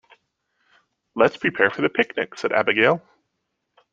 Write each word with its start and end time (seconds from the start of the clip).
"Let's 1.13 1.37
prepare 1.37 1.69
for 1.69 1.83
the 1.83 1.89
picnic!", 1.89 2.35
said 2.35 2.51
Abigail. 2.53 3.03